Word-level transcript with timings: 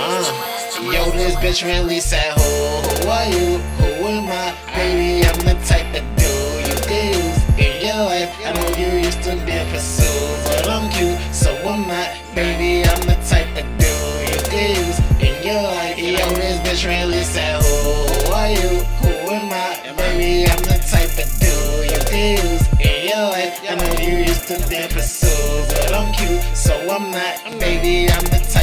Uh, 0.00 0.24
yo, 0.92 1.10
this 1.12 1.34
bitch 1.36 1.64
really 1.64 2.00
said, 2.00 2.32
Who, 2.32 2.42
who 2.42 3.08
are 3.08 3.26
you? 3.26 3.58
Who 3.78 4.06
am 4.06 4.28
I? 4.28 4.54
Baby, 4.74 5.24
I'm 5.26 5.38
the 5.44 5.54
type 5.64 5.86
that 5.94 6.04
do 6.18 6.26
you 6.66 6.74
things 6.90 7.38
in 7.58 7.86
your 7.86 8.04
life. 8.04 8.34
I 8.44 8.52
know 8.52 8.68
you 8.76 8.98
used 9.06 9.22
to 9.22 9.36
be 9.46 9.52
a 9.52 9.64
pursuit, 9.70 10.38
but 10.46 10.68
I'm 10.68 10.90
cute, 10.90 11.18
so 11.32 11.54
am 11.54 11.90
I. 11.90 12.18
Baby, 12.34 12.88
I'm 12.88 13.02
the 13.02 13.14
type 13.30 13.46
that 13.54 13.68
do 13.78 13.94
you 14.30 14.40
things 14.50 14.98
in 15.22 15.34
your 15.46 15.62
life. 15.62 15.98
Yo, 15.98 16.26
this 16.34 16.58
bitch 16.66 16.84
really 16.88 17.22
said, 17.22 17.62
Who, 17.62 18.26
who 18.26 18.32
are 18.32 18.50
you? 18.50 18.97
To 24.48 24.56
be 24.66 24.80
pursued, 24.88 25.68
but 25.68 25.92
I'm 25.92 26.10
cute, 26.14 26.42
so 26.56 26.74
I'm 26.88 27.10
not. 27.10 27.60
Baby, 27.60 28.10
I'm 28.10 28.24
the 28.24 28.38
type 28.50 28.57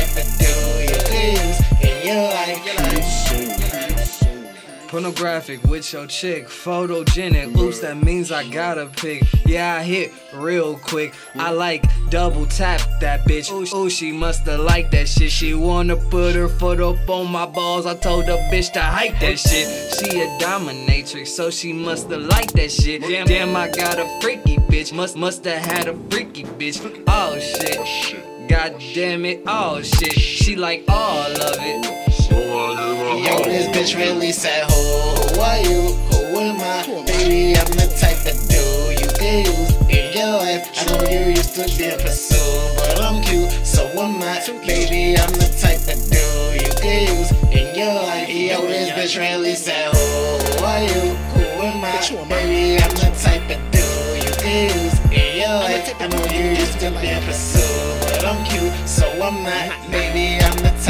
Pornographic 4.95 5.61
with 5.65 5.91
your 5.91 6.07
chick, 6.07 6.47
photogenic. 6.47 7.53
Oops, 7.57 7.81
that 7.81 7.97
means 7.97 8.31
I 8.31 8.47
gotta 8.47 8.85
pick. 8.85 9.23
Yeah, 9.45 9.75
I 9.75 9.83
hit 9.83 10.13
real 10.33 10.77
quick. 10.77 11.13
I 11.35 11.51
like 11.51 11.83
double 12.09 12.45
tap 12.45 12.79
that 13.01 13.25
bitch. 13.25 13.51
Ooh, 13.51 13.89
she 13.89 14.13
musta 14.13 14.57
like 14.57 14.91
that 14.91 15.09
shit. 15.09 15.33
She 15.33 15.53
wanna 15.53 15.97
put 15.97 16.33
her 16.35 16.47
foot 16.47 16.79
up 16.79 17.09
on 17.09 17.29
my 17.29 17.45
balls. 17.45 17.85
I 17.85 17.95
told 17.95 18.27
the 18.27 18.37
bitch 18.49 18.71
to 18.71 18.79
hike 18.79 19.19
that 19.19 19.37
shit. 19.37 19.67
She 19.95 20.21
a 20.21 20.27
dominatrix, 20.39 21.27
so 21.27 21.49
she 21.49 21.73
musta 21.73 22.15
like 22.15 22.53
that 22.53 22.71
shit. 22.71 23.01
Damn, 23.01 23.27
damn, 23.27 23.53
I 23.53 23.67
got 23.71 23.99
a 23.99 24.07
freaky 24.21 24.55
bitch. 24.59 24.93
Must 24.93 25.17
musta 25.17 25.59
had 25.59 25.89
a 25.89 25.93
freaky 26.09 26.45
bitch. 26.45 26.79
Oh, 27.05 27.33
oh 27.35 27.39
shit. 27.83 28.47
God 28.47 28.81
damn 28.93 29.25
it, 29.25 29.43
oh 29.45 29.81
shit. 29.81 30.13
She 30.13 30.55
like 30.55 30.85
all 30.87 31.31
of 31.31 31.57
it. 31.59 32.04
Yo, 32.35 33.43
this 33.45 33.67
bitch 33.69 33.95
really 33.95 34.31
said, 34.33 34.65
Who, 34.69 34.75
who 34.75 35.39
are 35.39 35.59
you? 35.59 35.95
Who 36.11 36.37
am 36.37 36.59
I? 36.59 36.83
Baby, 37.07 37.57
I'm 37.57 37.71
the 37.71 37.87
type 37.95 38.27
of 38.27 38.35
dude 38.51 38.99
you 38.99 39.07
can 39.15 39.45
use 39.45 39.71
in 39.87 40.11
your 40.11 40.37
life. 40.37 40.67
I 40.75 40.85
know 40.91 41.07
you 41.09 41.29
used 41.31 41.55
to 41.55 41.63
be 41.77 41.85
a 41.87 41.97
pursued, 41.97 42.75
but 42.75 43.01
I'm 43.01 43.23
cute, 43.23 43.49
so 43.65 43.87
I'm 43.97 44.19
not. 44.19 44.45
Baby, 44.67 45.17
I'm 45.17 45.31
the 45.31 45.47
type 45.55 45.87
of 45.87 45.95
do 46.11 46.25
you 46.59 46.71
can 46.81 47.07
use 47.15 47.31
in 47.55 47.73
your 47.73 47.93
life. 48.03 48.29
Yo, 48.29 48.67
this 48.67 48.89
bitch 48.91 49.17
really 49.17 49.55
said, 49.55 49.93
Who, 49.95 49.97
who 49.97 50.65
are 50.65 50.83
you? 50.83 51.15
Who 51.39 51.41
am 51.63 51.85
I? 51.85 51.95
Baby, 52.27 52.83
I'm 52.83 52.91
the 52.99 53.15
type 53.15 53.47
of 53.49 53.61
do 53.71 53.85
you 54.19 54.33
can 54.43 54.75
use 54.75 54.99
in 55.07 55.39
your 55.39 55.55
life. 55.63 55.95
I 56.01 56.07
know 56.07 56.25
you 56.35 56.59
used 56.59 56.79
to 56.81 56.91
be 56.99 57.07
a 57.15 57.21
pursued, 57.21 58.01
but 58.11 58.25
I'm 58.25 58.43
cute, 58.43 58.73
so 58.85 59.07
I'm 59.23 59.41
not. 59.41 59.71
Baby, 59.89 60.43
I'm 60.43 60.57
the 60.57 60.84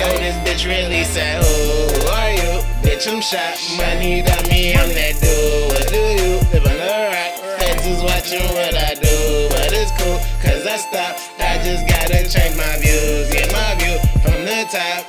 Yo, 0.00 0.08
this 0.16 0.34
bitch 0.48 0.66
really 0.66 1.04
said, 1.04 1.44
Who 1.44 2.08
are 2.08 2.30
you? 2.32 2.64
Bitch, 2.80 3.06
I'm 3.06 3.20
shot. 3.20 3.60
Money 3.76 4.22
got 4.22 4.48
me, 4.48 4.72
I'm 4.72 4.88
that 4.96 5.20
dude. 5.20 5.76
What 5.76 5.92
do 5.92 6.00
you? 6.00 6.40
Live 6.56 6.64
on 6.64 6.78
the 6.80 6.88
rock. 7.12 7.60
Feds 7.60 7.84
is 7.84 8.00
watching 8.00 8.40
what 8.56 8.74
I 8.80 8.94
do, 8.94 9.48
but 9.52 9.68
it's 9.76 9.92
cool, 10.00 10.16
cause 10.40 10.64
I 10.66 10.78
stopped. 10.78 11.20
I 11.38 11.60
just 11.62 11.86
gotta 11.86 12.24
change 12.24 12.56
my 12.56 12.78
views, 12.80 13.28
get 13.28 13.52
my 13.52 13.76
view 13.76 13.98
from 14.24 14.40
the 14.48 14.64
top. 14.72 15.04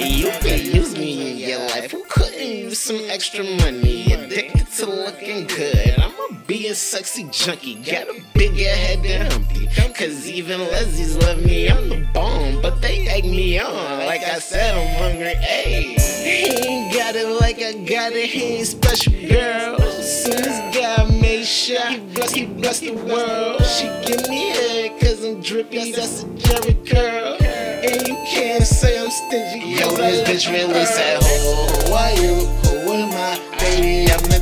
You 0.00 0.30
could 0.40 0.64
use 0.64 0.96
me 0.96 1.32
in 1.32 1.36
your 1.50 1.60
life. 1.68 1.90
Who 1.90 2.02
couldn't 2.08 2.48
use 2.48 2.78
some 2.78 3.00
extra 3.10 3.44
money? 3.44 4.10
Addicted 4.14 4.68
to 4.78 4.86
looking 4.86 5.46
good. 5.48 5.98
I'ma 6.30 6.40
be 6.46 6.68
a 6.68 6.74
sexy 6.74 7.28
junkie. 7.30 7.76
Got 7.76 8.08
a 8.08 8.22
bigger 8.34 8.68
head 8.68 9.02
than 9.02 9.30
Humpty. 9.30 9.68
Cause 9.94 10.28
even 10.28 10.60
lesbians 10.60 11.16
love 11.16 11.38
me. 11.42 11.68
I'm 11.68 11.88
the 11.88 12.06
bomb, 12.14 12.60
but 12.62 12.80
they 12.80 13.08
egg 13.08 13.24
me 13.24 13.58
on. 13.58 14.06
Like 14.06 14.22
I 14.22 14.38
said, 14.38 14.76
I'm 14.76 14.96
hungry. 14.96 15.34
Hey, 15.34 15.94
he 15.94 16.68
ain't 16.68 16.94
got 16.94 17.16
it 17.16 17.26
like 17.40 17.56
I 17.56 17.72
got 17.84 18.12
it. 18.12 18.28
He 18.28 18.58
ain't 18.58 18.66
special, 18.66 19.12
girl. 19.12 19.78
Soon 20.00 20.34
as 20.34 20.74
God 20.74 21.10
made 21.20 21.44
sure 21.44 21.84
he 21.86 21.98
blessed, 21.98 22.34
he 22.36 22.46
blessed 22.46 22.82
the 22.82 22.92
world. 22.92 23.64
She 23.64 23.86
give 24.06 24.28
me 24.28 24.50
head 24.50 25.00
cause 25.00 25.24
I'm 25.24 25.40
drippy. 25.40 25.92
That's 25.92 26.22
a 26.22 26.28
Jerry 26.34 26.74
curl. 26.86 27.36
And 27.40 28.06
you 28.06 28.14
can't 28.28 28.64
say 28.64 29.00
I'm 29.02 29.10
stingy. 29.10 29.80
Yo, 29.80 29.90
this 29.96 30.28
bitch 30.28 30.52
really 30.52 30.84
said, 30.84 31.22
Who, 31.22 31.88
who 31.88 31.92
are 31.92 32.12
you? 32.12 32.46
Who 32.84 32.92
am 32.92 33.12
I? 33.12 33.48
Baby, 33.58 34.12
I'm 34.12 34.37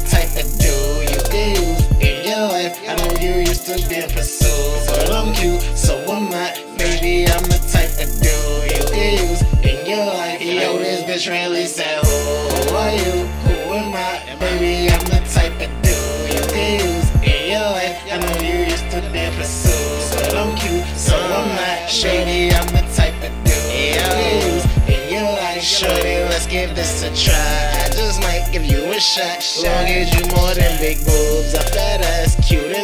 used 3.46 3.66
to 3.66 3.76
be 3.88 4.02
pursued, 4.12 4.86
but 4.88 5.10
I'm 5.12 5.32
cute, 5.32 5.62
so 5.78 5.94
I'm 6.10 6.28
not. 6.30 6.54
Baby, 6.76 7.30
I'm 7.30 7.44
the 7.44 7.60
type 7.70 7.94
of 8.02 8.10
dude 8.18 8.74
you 8.74 8.84
can 8.90 9.12
use 9.22 9.42
in 9.62 9.86
your 9.86 10.04
life. 10.04 10.42
Yo, 10.42 10.78
this 10.78 11.02
bitch 11.06 11.30
really 11.30 11.66
said, 11.66 12.02
Who, 12.04 12.74
are 12.74 12.90
you? 12.90 13.26
Who 13.46 13.54
am 13.78 13.94
I? 13.94 14.34
Baby, 14.40 14.90
I'm 14.90 15.04
the 15.06 15.22
type 15.30 15.54
of 15.62 15.70
dude 15.82 16.34
you 16.34 16.42
can 16.50 16.80
use 16.82 17.08
in 17.22 17.50
your 17.54 17.70
life. 17.70 17.96
I 18.10 18.18
know 18.18 18.36
you 18.42 18.66
used 18.66 18.90
to 18.90 19.00
be 19.14 19.24
pursued, 19.38 20.18
but 20.18 20.34
I'm 20.34 20.56
cute, 20.56 20.86
so 20.98 21.14
I'm 21.16 21.48
not. 21.54 21.88
Shady, 21.88 22.50
I'm 22.52 22.66
the 22.74 22.82
type 22.98 23.14
of 23.22 23.30
dude 23.46 23.94
you 23.94 24.02
can 24.02 24.42
use 24.42 24.66
in 24.90 25.02
your 25.14 25.30
life. 25.38 25.62
Shorty, 25.62 26.18
let's 26.30 26.46
give 26.48 26.74
this 26.74 27.04
a 27.04 27.14
try. 27.14 27.84
I 27.84 27.88
just 27.94 28.20
might 28.22 28.48
give 28.50 28.64
you 28.64 28.90
a 28.90 28.98
shot. 28.98 29.38
Long 29.62 29.86
as 29.86 30.10
you 30.14 30.26
more 30.34 30.52
than 30.54 30.78
big 30.80 30.98
boobs, 31.06 31.54
cute 31.54 31.65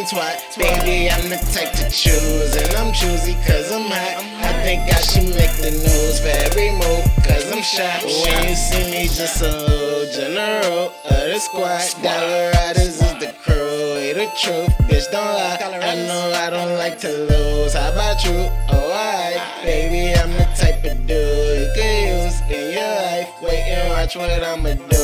and 0.03 0.11
twat. 0.11 0.57
Baby, 0.57 1.09
I'm 1.09 1.29
the 1.29 1.37
type 1.53 1.71
to 1.73 1.89
choose, 1.89 2.55
and 2.55 2.75
I'm 2.75 2.93
choosy 2.93 3.35
cause 3.45 3.71
I'm 3.71 3.87
hot. 3.87 4.23
I 4.43 4.53
think 4.63 4.81
I 4.91 4.99
should 5.01 5.29
make 5.35 5.55
the 5.57 5.71
news 5.71 6.19
for 6.19 6.33
every 6.47 6.71
move, 6.71 7.03
cause 7.23 7.51
I'm 7.51 7.61
shot. 7.61 8.03
When 8.03 8.49
you 8.49 8.55
see 8.55 8.91
me, 8.91 9.03
just 9.07 9.41
a 9.41 9.47
little 9.47 10.11
general 10.11 10.93
of 11.05 11.23
the 11.31 11.39
squad. 11.39 11.83
Dolla 12.01 12.51
Ridas 12.51 12.79
is 12.79 12.99
the 12.99 13.33
crew, 13.43 13.95
we 13.95 14.13
the 14.13 14.27
truth, 14.39 14.73
bitch, 14.87 15.11
don't 15.11 15.25
lie. 15.25 15.59
I 15.61 15.95
know 16.07 16.31
I 16.35 16.49
don't 16.49 16.77
like 16.77 16.99
to 16.99 17.09
lose. 17.09 17.73
How 17.73 17.91
about 17.91 18.23
you? 18.25 18.49
Oh, 18.69 18.91
I, 18.91 19.63
baby, 19.63 20.15
I'm 20.19 20.31
the 20.31 20.47
type 20.55 20.83
of 20.83 21.07
dude 21.07 21.59
you 21.61 21.69
can 21.75 22.25
use 22.25 22.41
in 22.49 22.73
your 22.73 22.95
life. 23.07 23.29
Wait 23.41 23.63
and 23.71 23.89
watch 23.89 24.15
what 24.15 24.43
I'ma 24.43 24.73
do. 24.73 25.02